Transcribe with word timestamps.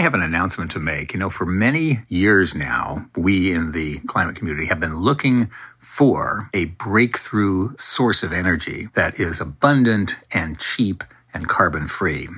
have 0.00 0.14
an 0.14 0.22
announcement 0.22 0.70
to 0.72 0.78
make. 0.78 1.12
You 1.12 1.20
know, 1.20 1.30
for 1.30 1.46
many 1.46 2.00
years 2.08 2.54
now, 2.54 3.06
we 3.16 3.52
in 3.52 3.72
the 3.72 3.98
climate 4.00 4.36
community 4.36 4.66
have 4.66 4.80
been 4.80 4.96
looking 4.96 5.50
for 5.78 6.48
a 6.52 6.66
breakthrough 6.66 7.76
source 7.76 8.22
of 8.22 8.32
energy 8.32 8.88
that 8.94 9.18
is 9.18 9.40
abundant 9.40 10.16
and 10.32 10.58
cheap 10.58 11.04
and 11.32 11.48
carbon 11.48 11.86
free. 11.86 12.28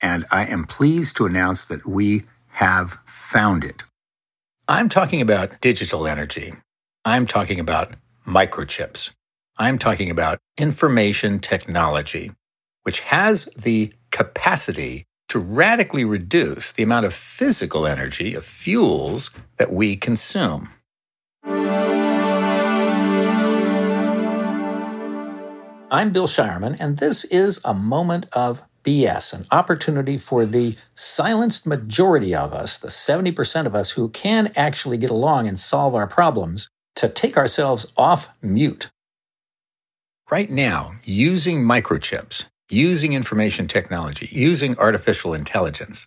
And 0.00 0.24
I 0.30 0.46
am 0.46 0.64
pleased 0.64 1.16
to 1.16 1.26
announce 1.26 1.64
that 1.66 1.86
we 1.86 2.24
have 2.48 2.98
found 3.04 3.64
it. 3.64 3.84
I'm 4.68 4.88
talking 4.88 5.20
about 5.20 5.60
digital 5.60 6.06
energy. 6.06 6.54
I'm 7.04 7.26
talking 7.26 7.60
about 7.60 7.94
microchips. 8.26 9.12
I'm 9.56 9.78
talking 9.78 10.10
about 10.10 10.38
information 10.58 11.38
technology, 11.38 12.32
which 12.82 13.00
has 13.00 13.44
the 13.56 13.92
capacity 14.10 15.04
to 15.28 15.38
radically 15.38 16.04
reduce 16.04 16.72
the 16.72 16.82
amount 16.82 17.06
of 17.06 17.14
physical 17.14 17.86
energy 17.86 18.34
of 18.34 18.44
fuels 18.44 19.30
that 19.56 19.72
we 19.72 19.96
consume. 19.96 20.68
I'm 25.90 26.10
Bill 26.10 26.26
Shireman, 26.26 26.76
and 26.80 26.96
this 26.98 27.24
is 27.24 27.60
a 27.64 27.72
moment 27.72 28.26
of 28.32 28.62
BS, 28.82 29.32
an 29.32 29.46
opportunity 29.50 30.18
for 30.18 30.44
the 30.44 30.76
silenced 30.94 31.66
majority 31.66 32.34
of 32.34 32.52
us, 32.52 32.78
the 32.78 32.88
70% 32.88 33.66
of 33.66 33.74
us 33.74 33.90
who 33.90 34.08
can 34.10 34.52
actually 34.56 34.98
get 34.98 35.10
along 35.10 35.46
and 35.48 35.58
solve 35.58 35.94
our 35.94 36.06
problems, 36.06 36.68
to 36.96 37.08
take 37.08 37.36
ourselves 37.36 37.92
off 37.96 38.28
mute. 38.42 38.90
Right 40.30 40.50
now, 40.50 40.92
using 41.04 41.62
microchips, 41.62 42.46
using 42.70 43.12
information 43.12 43.68
technology, 43.68 44.28
using 44.32 44.78
artificial 44.78 45.34
intelligence, 45.34 46.06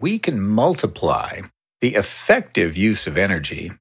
we 0.00 0.18
can 0.18 0.40
multiply 0.40 1.40
the 1.80 1.94
effective 1.94 2.76
use 2.76 3.06
of 3.06 3.18
energy 3.18 3.72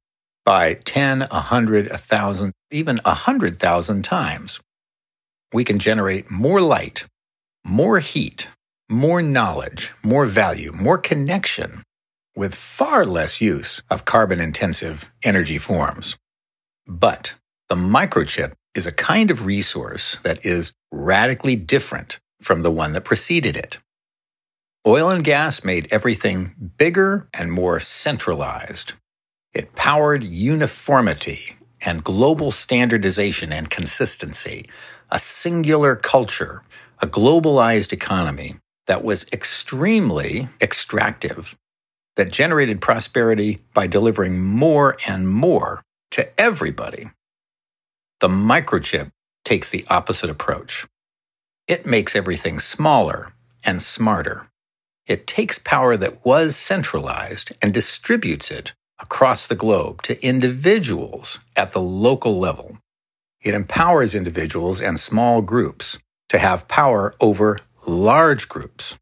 by 0.45 0.75
10, 0.75 1.21
100, 1.21 1.89
1,000, 1.89 2.53
even 2.71 2.99
100,000 3.05 4.03
times. 4.03 4.59
We 5.53 5.63
can 5.63 5.79
generate 5.79 6.31
more 6.31 6.61
light, 6.61 7.05
more 7.65 7.99
heat, 7.99 8.49
more 8.89 9.21
knowledge, 9.21 9.93
more 10.03 10.25
value, 10.25 10.71
more 10.73 10.97
connection 10.97 11.83
with 12.35 12.55
far 12.55 13.05
less 13.05 13.41
use 13.41 13.81
of 13.89 14.05
carbon 14.05 14.41
intensive 14.41 15.11
energy 15.23 15.57
forms. 15.57 16.17
But 16.87 17.35
the 17.71 17.75
microchip 17.77 18.51
is 18.75 18.85
a 18.85 18.91
kind 18.91 19.31
of 19.31 19.45
resource 19.45 20.17
that 20.23 20.45
is 20.45 20.73
radically 20.91 21.55
different 21.55 22.19
from 22.41 22.63
the 22.63 22.69
one 22.69 22.91
that 22.91 23.05
preceded 23.05 23.55
it. 23.55 23.77
Oil 24.85 25.09
and 25.09 25.23
gas 25.23 25.63
made 25.63 25.87
everything 25.89 26.53
bigger 26.77 27.29
and 27.33 27.49
more 27.49 27.79
centralized. 27.79 28.91
It 29.53 29.73
powered 29.73 30.21
uniformity 30.21 31.55
and 31.81 32.03
global 32.03 32.51
standardization 32.51 33.53
and 33.53 33.69
consistency, 33.69 34.67
a 35.09 35.17
singular 35.17 35.95
culture, 35.95 36.63
a 37.01 37.07
globalized 37.07 37.93
economy 37.93 38.55
that 38.87 39.01
was 39.01 39.25
extremely 39.31 40.49
extractive, 40.59 41.55
that 42.17 42.33
generated 42.33 42.81
prosperity 42.81 43.61
by 43.73 43.87
delivering 43.87 44.41
more 44.41 44.97
and 45.07 45.29
more 45.29 45.81
to 46.11 46.37
everybody. 46.37 47.09
The 48.21 48.29
microchip 48.29 49.11
takes 49.43 49.71
the 49.71 49.85
opposite 49.89 50.29
approach. 50.29 50.87
It 51.67 51.87
makes 51.87 52.15
everything 52.15 52.59
smaller 52.59 53.33
and 53.63 53.81
smarter. 53.81 54.47
It 55.07 55.25
takes 55.25 55.59
power 55.59 55.97
that 55.97 56.23
was 56.23 56.55
centralized 56.55 57.51
and 57.61 57.73
distributes 57.73 58.51
it 58.51 58.73
across 58.99 59.47
the 59.47 59.55
globe 59.55 60.03
to 60.03 60.23
individuals 60.23 61.39
at 61.55 61.71
the 61.71 61.81
local 61.81 62.39
level. 62.39 62.77
It 63.41 63.55
empowers 63.55 64.13
individuals 64.13 64.81
and 64.81 64.99
small 64.99 65.41
groups 65.41 65.97
to 66.29 66.37
have 66.37 66.67
power 66.67 67.15
over 67.19 67.57
large 67.87 68.47
groups. 68.47 68.99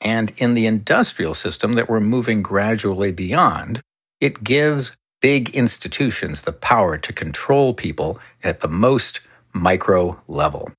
And 0.00 0.32
in 0.38 0.54
the 0.54 0.66
industrial 0.66 1.34
system 1.34 1.74
that 1.74 1.90
we're 1.90 2.00
moving 2.00 2.42
gradually 2.42 3.12
beyond, 3.12 3.82
it 4.18 4.42
gives 4.42 4.96
big 5.22 5.50
institutions 5.50 6.42
the 6.42 6.52
power 6.52 6.98
to 6.98 7.12
control 7.12 7.72
people 7.72 8.20
at 8.42 8.60
the 8.60 8.68
most 8.68 9.20
micro 9.54 10.20
level. 10.28 10.70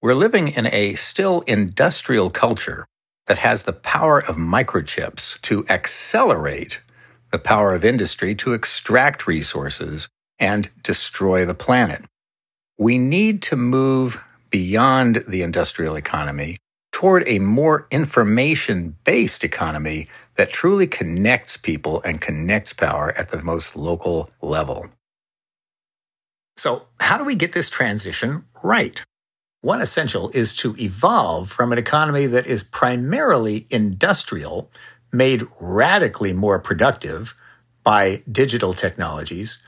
We're 0.00 0.14
living 0.14 0.48
in 0.48 0.66
a 0.66 0.94
still 0.94 1.40
industrial 1.46 2.30
culture 2.30 2.86
that 3.26 3.38
has 3.38 3.62
the 3.62 3.72
power 3.72 4.22
of 4.22 4.36
microchips 4.36 5.40
to 5.42 5.66
accelerate 5.68 6.82
the 7.32 7.38
power 7.38 7.74
of 7.74 7.84
industry 7.84 8.34
to 8.36 8.52
extract 8.52 9.26
resources 9.26 10.08
and 10.38 10.70
destroy 10.82 11.46
the 11.46 11.54
planet. 11.54 12.04
We 12.78 12.98
need 12.98 13.40
to 13.42 13.56
move 13.56 14.22
beyond 14.50 15.24
the 15.26 15.42
industrial 15.42 15.96
economy 15.96 16.58
toward 16.92 17.26
a 17.26 17.38
more 17.38 17.86
information 17.90 18.94
based 19.04 19.42
economy 19.42 20.08
that 20.36 20.52
truly 20.52 20.86
connects 20.86 21.56
people 21.56 22.02
and 22.02 22.20
connects 22.20 22.72
power 22.72 23.12
at 23.12 23.28
the 23.30 23.42
most 23.42 23.76
local 23.76 24.30
level. 24.40 24.86
So, 26.56 26.86
how 27.00 27.18
do 27.18 27.24
we 27.24 27.34
get 27.34 27.52
this 27.52 27.70
transition 27.70 28.44
right? 28.62 29.02
One 29.60 29.80
essential 29.80 30.30
is 30.34 30.54
to 30.56 30.76
evolve 30.78 31.50
from 31.50 31.72
an 31.72 31.78
economy 31.78 32.26
that 32.26 32.46
is 32.46 32.62
primarily 32.62 33.66
industrial, 33.70 34.70
made 35.12 35.46
radically 35.58 36.32
more 36.32 36.58
productive 36.58 37.34
by 37.82 38.22
digital 38.30 38.72
technologies, 38.72 39.58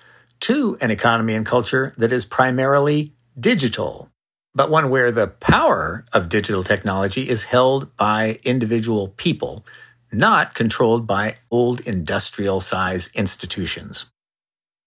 to 0.41 0.77
an 0.81 0.91
economy 0.91 1.35
and 1.35 1.47
culture 1.47 1.95
that 1.97 2.13
is 2.13 2.25
primarily 2.25 3.15
digital, 3.39 4.11
but 4.55 4.71
one 4.71 4.91
where 4.91 5.11
the 5.11 5.29
power 5.29 6.05
of 6.13 6.29
digital 6.29 6.63
technology 6.63 7.29
is 7.29 7.45
held 7.45 7.95
by 7.97 8.39
individual 8.45 9.09
people 9.17 9.65
not 10.13 10.55
controlled 10.55 11.07
by 11.07 11.37
old 11.51 11.81
industrial 11.81 12.61
size 12.61 13.11
institutions. 13.15 14.07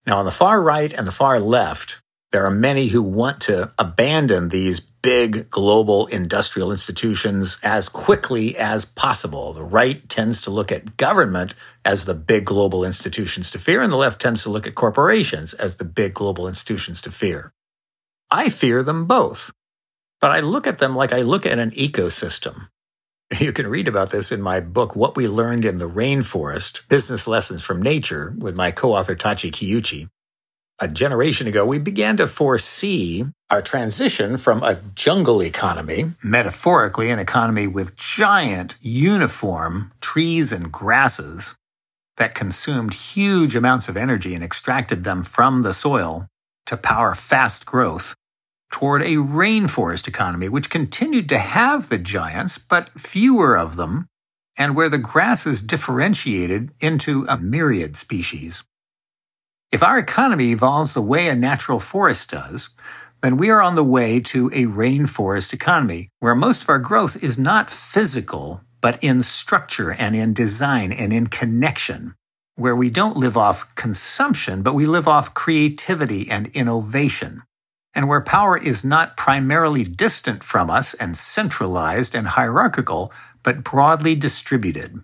Now, 0.06 0.20
on 0.20 0.26
the 0.26 0.32
far 0.32 0.62
right 0.62 0.92
and 0.94 1.08
the 1.08 1.12
far 1.12 1.40
left, 1.40 2.02
there 2.32 2.46
are 2.46 2.52
many 2.52 2.88
who 2.88 3.02
want 3.02 3.42
to 3.42 3.72
abandon 3.78 4.50
these 4.50 4.80
big 4.80 5.50
global 5.50 6.08
industrial 6.08 6.72
institutions 6.72 7.58
as 7.64 7.90
quickly 7.90 8.58
as 8.58 8.86
possible. 8.86 9.54
The 9.54 9.64
right 9.64 10.08
tends 10.10 10.42
to 10.44 10.52
look 10.52 10.72
at 10.72 10.98
government 10.98 11.56
as 11.86 12.06
the 12.06 12.14
big 12.14 12.46
global 12.46 12.84
institutions 12.84 13.50
to 13.52 13.60
fear, 13.60 13.82
and 13.82 13.92
the 13.92 13.98
left 13.98 14.20
tends 14.22 14.44
to 14.44 14.50
look 14.50 14.68
at 14.68 14.76
corporations 14.76 15.54
as 15.54 15.76
the 15.76 15.86
big 15.86 16.14
global 16.14 16.48
institutions 16.48 17.02
to 17.04 17.12
fear. 17.12 17.52
I 18.30 18.50
fear 18.50 18.84
them 18.84 19.06
both, 19.06 19.52
but 20.22 20.32
I 20.32 20.42
look 20.42 20.68
at 20.68 20.78
them 20.78 20.96
like 20.96 21.14
I 21.14 21.22
look 21.22 21.46
at 21.46 21.60
an 21.60 21.72
ecosystem. 21.72 22.68
You 23.40 23.54
can 23.54 23.68
read 23.68 23.88
about 23.88 24.10
this 24.10 24.32
in 24.32 24.42
my 24.42 24.60
book, 24.60 24.96
What 24.96 25.16
We 25.16 25.28
Learned 25.28 25.64
in 25.64 25.78
the 25.78 25.90
Rainforest 25.90 26.88
Business 26.90 27.28
Lessons 27.28 27.64
from 27.64 27.82
Nature, 27.82 28.34
with 28.38 28.58
my 28.58 28.72
co 28.72 28.94
author 28.96 29.16
Tachi 29.16 29.52
Kiuchi. 29.52 30.10
A 30.80 30.88
generation 30.88 31.46
ago, 31.46 31.66
we 31.66 31.78
began 31.78 32.18
to 32.18 32.28
foresee 32.28 33.26
our 33.52 33.62
transition 33.62 34.38
from 34.38 34.64
a 34.64 34.80
jungle 34.96 35.44
economy, 35.44 36.14
metaphorically, 36.24 37.12
an 37.12 37.20
economy 37.20 37.68
with 37.68 37.96
giant, 37.96 38.78
uniform 38.80 39.92
trees 40.02 40.52
and 40.52 40.72
grasses 40.72 41.56
that 42.18 42.34
consumed 42.34 42.94
huge 42.94 43.56
amounts 43.56 43.90
of 43.90 43.98
energy 43.98 44.34
and 44.34 44.44
extracted 44.44 45.04
them 45.04 45.22
from 45.22 45.62
the 45.62 45.74
soil 45.74 46.28
to 46.66 46.78
power 46.78 47.14
fast 47.14 47.66
growth 47.66 48.16
toward 48.72 49.02
a 49.02 49.16
rainforest 49.16 50.08
economy, 50.08 50.48
which 50.48 50.70
continued 50.70 51.28
to 51.30 51.38
have 51.38 51.90
the 51.90 51.98
giants, 51.98 52.58
but 52.58 52.90
fewer 53.00 53.58
of 53.58 53.76
them, 53.76 54.08
and 54.58 54.76
where 54.76 54.90
the 54.90 54.98
grasses 54.98 55.62
differentiated 55.62 56.72
into 56.80 57.26
a 57.28 57.38
myriad 57.38 57.96
species. 57.96 58.64
If 59.72 59.84
our 59.84 59.98
economy 59.98 60.52
evolves 60.52 60.94
the 60.94 61.02
way 61.02 61.28
a 61.28 61.36
natural 61.36 61.80
forest 61.80 62.32
does, 62.32 62.70
then 63.22 63.38
we 63.38 63.50
are 63.50 63.62
on 63.62 63.76
the 63.76 63.84
way 63.84 64.20
to 64.20 64.48
a 64.48 64.66
rainforest 64.66 65.54
economy 65.54 66.10
where 66.20 66.36
most 66.36 66.64
of 66.64 66.70
our 66.70 66.80
growth 66.80 67.22
is 67.24 67.38
not 67.38 67.70
physical, 67.70 68.62
but 68.82 69.04
in 69.04 69.22
structure 69.22 69.92
and 69.92 70.16
in 70.16 70.34
design 70.34 70.92
and 70.92 71.12
in 71.12 71.28
connection, 71.28 72.16
where 72.56 72.76
we 72.76 72.90
don't 72.90 73.18
live 73.18 73.38
off 73.38 73.74
consumption, 73.76 74.62
but 74.62 74.74
we 74.74 74.86
live 74.86 75.08
off 75.08 75.34
creativity 75.34 76.30
and 76.30 76.48
innovation 76.48 77.44
and 77.94 78.08
where 78.08 78.22
power 78.22 78.58
is 78.58 78.84
not 78.84 79.18
primarily 79.18 79.84
distant 79.84 80.44
from 80.44 80.70
us 80.70 80.94
and 80.94 81.18
centralized 81.18 82.16
and 82.16 82.28
hierarchical, 82.28 83.12
but 83.44 83.64
broadly 83.64 84.16
distributed, 84.16 85.02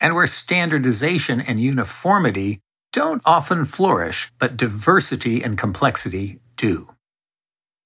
and 0.00 0.14
where 0.14 0.26
standardization 0.26 1.40
and 1.40 1.58
uniformity 1.58 2.60
don't 2.92 3.22
often 3.24 3.64
flourish, 3.64 4.30
but 4.38 4.56
diversity 4.56 5.42
and 5.42 5.58
complexity 5.58 6.40
do. 6.56 6.88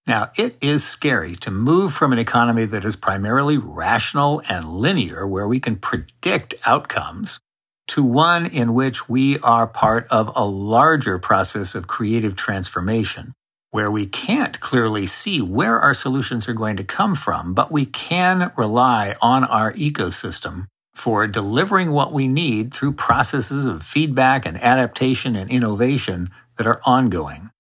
Now, 0.07 0.31
it 0.37 0.57
is 0.61 0.85
scary 0.85 1.35
to 1.37 1.51
move 1.51 1.95
from 1.95 2.13
an 2.13 2.19
economy 2.19 2.67
that 2.67 2.85
is 2.85 2.97
primarily 2.97 3.57
rational 3.57 4.43
and 4.49 4.69
linear, 4.69 5.27
where 5.27 5.49
we 5.49 5.61
can 5.61 5.77
predict 5.77 6.55
outcomes, 6.67 7.41
to 7.89 8.03
one 8.03 8.47
in 8.47 8.75
which 8.75 9.09
we 9.09 9.39
are 9.41 9.67
part 9.67 10.07
of 10.09 10.31
a 10.37 10.45
larger 10.45 11.19
process 11.19 11.75
of 11.75 11.87
creative 11.87 12.37
transformation, 12.37 13.33
where 13.75 13.91
we 13.91 14.07
can't 14.07 14.61
clearly 14.61 15.05
see 15.05 15.43
where 15.43 15.81
our 15.81 15.93
solutions 15.93 16.49
are 16.49 16.53
going 16.53 16.77
to 16.77 16.85
come 16.85 17.13
from, 17.17 17.53
but 17.53 17.73
we 17.73 17.85
can 17.85 18.53
rely 18.57 19.17
on 19.21 19.43
our 19.43 19.73
ecosystem 19.73 20.69
for 20.95 21.27
delivering 21.27 21.91
what 21.91 22.13
we 22.13 22.29
need 22.29 22.73
through 22.73 22.93
processes 22.93 23.67
of 23.67 23.83
feedback 23.83 24.47
and 24.47 24.57
adaptation 24.63 25.35
and 25.35 25.51
innovation 25.51 26.31
that 26.57 26.69
are 26.69 26.81
ongoing. 26.87 27.51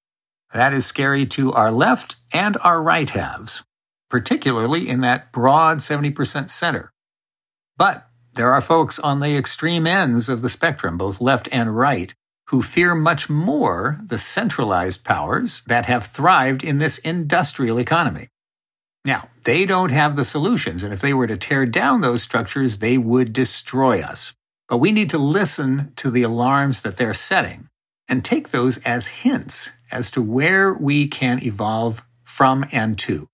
That 0.53 0.73
is 0.73 0.87
scary 0.87 1.27
to 1.35 1.53
our 1.53 1.73
left 1.73 2.15
and 2.33 2.57
our 2.63 2.81
right 2.81 3.11
halves, 3.11 3.65
particularly 4.09 4.89
in 4.89 5.01
that 5.01 5.33
broad 5.33 5.79
70% 5.79 6.49
center. 6.49 6.93
But 7.77 8.07
there 8.37 8.53
are 8.53 8.61
folks 8.61 9.01
on 9.01 9.19
the 9.19 9.37
extreme 9.37 9.85
ends 9.85 10.29
of 10.29 10.43
the 10.43 10.49
spectrum, 10.49 10.97
both 10.97 11.21
left 11.21 11.49
and 11.51 11.77
right, 11.77 12.15
who 12.49 12.63
fear 12.63 12.95
much 12.95 13.31
more 13.31 13.99
the 14.05 14.19
centralized 14.19 15.05
powers 15.05 15.63
that 15.67 15.87
have 15.87 16.07
thrived 16.07 16.63
in 16.63 16.79
this 16.79 16.99
industrial 16.99 17.79
economy. 17.79 18.29
Now, 19.07 19.29
they 19.45 19.67
don't 19.67 19.91
have 19.91 20.17
the 20.17 20.25
solutions, 20.25 20.83
and 20.83 20.93
if 20.93 21.01
they 21.01 21.13
were 21.13 21.27
to 21.27 21.37
tear 21.37 21.67
down 21.67 22.01
those 22.01 22.23
structures, 22.23 22.79
they 22.79 22.97
would 22.97 23.33
destroy 23.33 24.01
us. 24.01 24.33
But 24.69 24.79
we 24.79 24.93
need 24.93 25.11
to 25.11 25.19
listen 25.19 25.93
to 25.97 26.11
the 26.11 26.23
alarms 26.23 26.83
that 26.83 26.97
they're 26.97 27.13
setting 27.15 27.69
and 28.09 28.25
take 28.25 28.49
those 28.49 28.79
as 28.79 29.09
hints 29.09 29.71
as 29.91 30.11
to 30.13 30.23
where 30.23 30.73
we 30.73 31.07
can 31.07 31.43
evolve 31.43 32.07
from 32.23 32.65
and 32.73 32.99
to. 32.99 33.29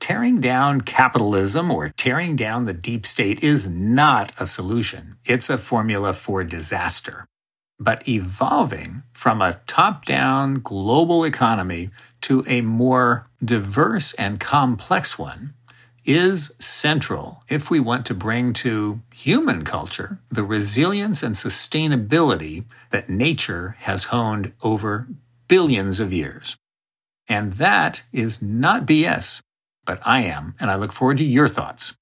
Tearing 0.00 0.40
down 0.40 0.82
capitalism 0.82 1.70
or 1.70 1.88
tearing 1.88 2.36
down 2.36 2.64
the 2.64 2.74
deep 2.74 3.06
state 3.06 3.42
is 3.42 3.68
not 3.68 4.32
a 4.38 4.46
solution. 4.46 5.16
It's 5.24 5.48
a 5.48 5.56
formula 5.56 6.12
for 6.12 6.44
disaster. 6.44 7.26
But 7.78 8.08
evolving 8.08 9.02
from 9.12 9.42
a 9.42 9.60
top 9.66 10.04
down 10.04 10.54
global 10.56 11.24
economy 11.24 11.90
to 12.22 12.44
a 12.46 12.60
more 12.60 13.28
diverse 13.44 14.12
and 14.14 14.40
complex 14.40 15.18
one 15.18 15.54
is 16.04 16.54
central 16.58 17.42
if 17.48 17.70
we 17.70 17.80
want 17.80 18.04
to 18.06 18.14
bring 18.14 18.52
to 18.52 19.00
human 19.12 19.64
culture 19.64 20.18
the 20.30 20.44
resilience 20.44 21.22
and 21.22 21.34
sustainability 21.34 22.64
that 22.90 23.08
nature 23.08 23.76
has 23.80 24.04
honed 24.04 24.52
over 24.62 25.08
billions 25.48 26.00
of 26.00 26.12
years. 26.12 26.56
And 27.28 27.54
that 27.54 28.02
is 28.12 28.42
not 28.42 28.86
BS, 28.86 29.40
but 29.86 30.00
I 30.04 30.22
am, 30.22 30.54
and 30.60 30.70
I 30.70 30.74
look 30.76 30.92
forward 30.92 31.18
to 31.18 31.24
your 31.24 31.48
thoughts. 31.48 31.94